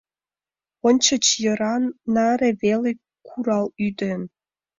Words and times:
Ончыч 0.87 1.25
йыраҥ 1.43 1.83
наре 2.13 2.49
веле 2.61 2.91
курал-ӱден. 3.27 4.21